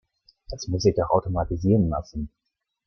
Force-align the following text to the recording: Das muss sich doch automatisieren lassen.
Das 0.49 0.67
muss 0.67 0.81
sich 0.81 0.95
doch 0.95 1.11
automatisieren 1.11 1.87
lassen. 1.89 2.31